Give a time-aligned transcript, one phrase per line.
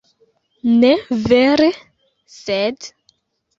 [0.83, 0.89] Ne
[1.27, 1.69] vere,
[2.39, 2.91] sed...